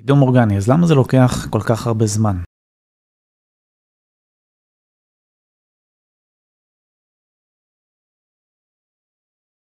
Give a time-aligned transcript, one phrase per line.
[0.00, 2.36] קידום אורגני, אז למה זה לוקח כל כך הרבה זמן?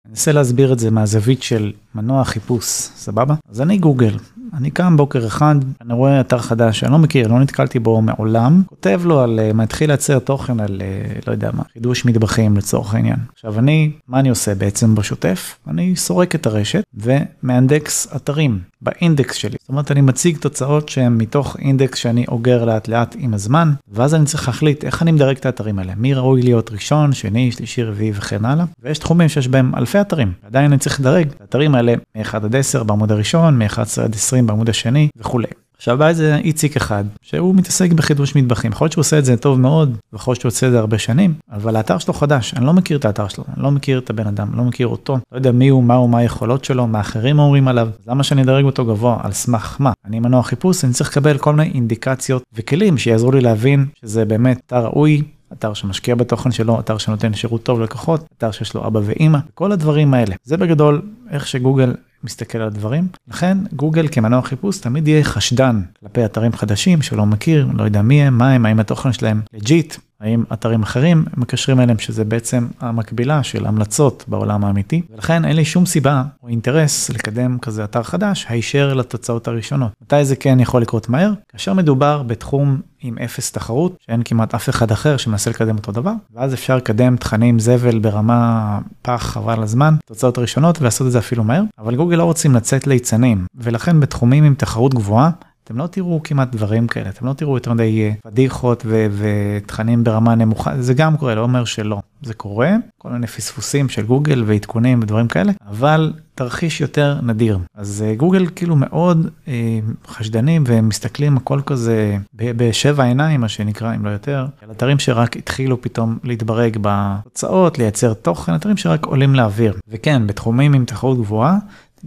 [0.05, 2.65] אני אנסה להסביר את זה מהזווית של מנוע חיפוש,
[3.05, 3.35] סבבה?
[3.49, 4.17] אז אני גוגל,
[4.53, 8.63] אני קם בוקר אחד, אני רואה אתר חדש שאני לא מכיר, לא נתקלתי בו מעולם,
[8.65, 12.93] כותב לו על, uh, מתחיל לייצר תוכן על, uh, לא יודע מה, חידוש מטבחים לצורך
[12.93, 13.17] העניין.
[13.33, 15.57] עכשיו אני, מה אני עושה בעצם בשוטף?
[15.67, 19.57] אני סורק את הרשת ומאנדקס אתרים באינדקס שלי.
[19.59, 24.15] זאת אומרת, אני מציג תוצאות שהן מתוך אינדקס שאני אוגר לאט לאט עם הזמן, ואז
[24.15, 27.83] אני צריך להחליט איך אני מדרג את האתרים האלה, מי ראוי להיות ראשון, שני, שלישי,
[27.83, 31.75] רביעי וכן הלאה, ויש תחומים שיש בהם אלפי אתרים, עדיין אני צריך לדרג את האתרים
[31.75, 35.47] האלה מ-1 עד 10 בעמוד הראשון, מ-11 עד 20 בעמוד השני וכולי.
[35.77, 38.71] עכשיו בא איזה איציק אחד שהוא מתעסק בחידוש מטבחים.
[38.71, 40.97] יכול להיות שהוא עושה את זה טוב מאוד יכול להיות שהוא עושה את זה הרבה
[40.97, 42.53] שנים אבל האתר שלו חדש.
[42.53, 45.13] אני לא מכיר את האתר שלו אני לא מכיר את הבן אדם לא מכיר אותו.
[45.31, 47.89] לא יודע מי הוא מה הוא מה היכולות שלו מה אחרים אומרים עליו.
[48.07, 49.17] למה שאני אדרג אותו גבוה?
[49.23, 49.91] על סמך מה?
[50.05, 54.61] אני מנוע חיפוש אני צריך לקבל כל מיני אינדיקציות וכלים שיעזרו לי להבין שזה באמת
[54.65, 58.99] אתר ראוי אתר שמשקיע בתוכן שלו, אתר שנותן שירות טוב ללקוחות, אתר שיש לו אבא
[59.03, 60.35] ואימא, כל הדברים האלה.
[60.43, 63.07] זה בגדול איך שגוגל מסתכל על הדברים.
[63.27, 68.23] לכן גוגל כמנוע חיפוש תמיד יהיה חשדן כלפי אתרים חדשים שלא מכיר, לא יודע מי
[68.23, 73.43] הם, מה הם, האם התוכן שלהם legit, האם אתרים אחרים מקשרים אליהם שזה בעצם המקבילה
[73.43, 75.01] של המלצות בעולם האמיתי.
[75.09, 79.91] ולכן אין לי שום סיבה או אינטרס לקדם כזה אתר חדש הישר לתוצאות הראשונות.
[80.01, 81.31] מתי זה כן יכול לקרות מהר?
[81.49, 86.13] כאשר מדובר בתחום עם אפס תחרות, שאין כמעט אף אחד אחר שמנסה לקדם אותו דבר,
[86.33, 91.43] ואז אפשר לקדם תכנים זבל ברמה פח חבל הזמן, תוצאות ראשונות ולעשות את זה אפילו
[91.43, 95.29] מהר, אבל גוגל לא רוצים לצאת ליצנים, ולכן בתחומים עם תחרות גבוהה,
[95.69, 98.85] אתם לא תראו כמעט דברים כאלה, אתם לא תראו יותר מדי אה, פדיחות
[99.17, 104.05] ותכנים ברמה נמוכה, זה גם קורה, לא אומר שלא, זה קורה, כל מיני פספוסים של
[104.05, 107.59] גוגל ועדכונים ודברים כאלה, אבל תרחיש יותר נדיר.
[107.75, 114.05] אז אה, גוגל כאילו מאוד אה, חשדנים ומסתכלים הכל כזה בשבע עיניים, מה שנקרא, אם
[114.05, 119.73] לא יותר, על אתרים שרק התחילו פתאום להתברג בתוצאות, לייצר תוכן, אתרים שרק עולים לאוויר.
[119.87, 121.57] וכן, בתחומים עם תחרות גבוהה,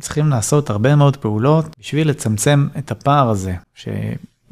[0.00, 3.54] צריכים לעשות הרבה מאוד פעולות בשביל לצמצם את הפער הזה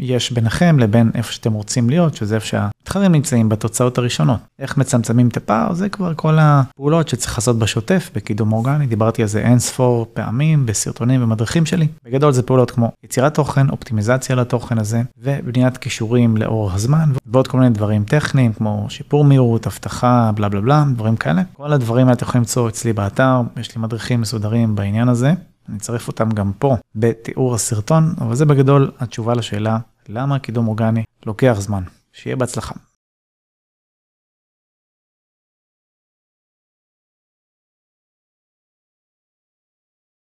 [0.00, 4.40] שיש ביניכם לבין איפה שאתם רוצים להיות, שזה איפה שהמתחרים נמצאים בתוצאות הראשונות.
[4.58, 9.28] איך מצמצמים את הפער, זה כבר כל הפעולות שצריך לעשות בשוטף, בקידום אורגני, דיברתי על
[9.28, 11.88] זה אין ספור פעמים בסרטונים ומדריכים שלי.
[12.04, 17.58] בגדול זה פעולות כמו יצירת תוכן, אופטימיזציה לתוכן הזה, ובניית כישורים לאורך הזמן, ועוד כל
[17.58, 21.42] מיני דברים טכניים כמו שיפור מהירות, אבטחה, בלה בלה בלה, דברים כאלה.
[21.52, 25.32] כל הדברים האלה אתם יכולים למצוא אצלי באתר, יש לי מדריכים מסודרים בעניין הזה.
[25.68, 29.78] אני אצרף אותם גם פה בתיאור הסרטון, אבל זה בגדול התשובה לשאלה
[30.12, 31.82] למה קידום אורגני לוקח זמן.
[32.12, 32.74] שיהיה בהצלחה.